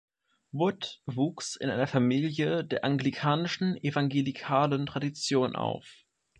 Wood 0.51 0.99
wuchs 1.05 1.55
in 1.55 1.69
einer 1.69 1.85
Familie 1.85 2.65
der 2.65 2.83
anglikanischen 2.83 3.75
evangelikalen 3.83 4.87
Tradition 4.87 5.55
auf. 5.55 5.85